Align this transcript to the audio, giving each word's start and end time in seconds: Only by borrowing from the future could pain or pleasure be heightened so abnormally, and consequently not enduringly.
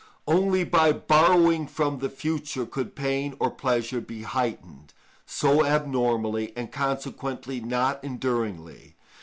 Only 0.27 0.63
by 0.63 0.93
borrowing 0.93 1.67
from 1.67 1.99
the 1.99 2.09
future 2.09 2.65
could 2.65 2.95
pain 2.95 3.35
or 3.39 3.51
pleasure 3.51 4.01
be 4.01 4.23
heightened 4.23 4.95
so 5.27 5.63
abnormally, 5.63 6.53
and 6.57 6.71
consequently 6.71 7.59
not 7.59 8.03
enduringly. 8.03 8.95